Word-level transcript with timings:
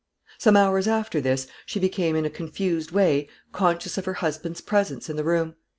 Some 0.39 0.57
hours 0.57 0.87
after 0.87 1.21
this, 1.21 1.45
she 1.67 1.79
became 1.79 2.15
in 2.15 2.25
a 2.25 2.29
confused 2.31 2.89
way 2.89 3.29
conscious 3.51 3.99
of 3.99 4.05
her 4.05 4.15
husband's 4.15 4.59
presence 4.61 5.11
in 5.11 5.15
the 5.15 5.23
room. 5.23 5.53